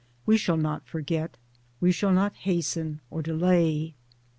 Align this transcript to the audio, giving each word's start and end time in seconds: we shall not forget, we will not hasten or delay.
we 0.25 0.35
shall 0.35 0.57
not 0.57 0.87
forget, 0.87 1.37
we 1.79 1.93
will 2.01 2.11
not 2.11 2.35
hasten 2.37 3.01
or 3.11 3.21
delay. 3.21 3.93